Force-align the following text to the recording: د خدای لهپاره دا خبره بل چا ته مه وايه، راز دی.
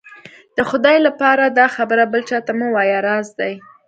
د 0.57 0.59
خدای 0.69 0.97
لهپاره 1.05 1.45
دا 1.59 1.65
خبره 1.75 2.03
بل 2.13 2.21
چا 2.29 2.39
ته 2.45 2.51
مه 2.59 2.67
وايه، 2.73 2.99
راز 3.07 3.27
دی. 3.39 3.53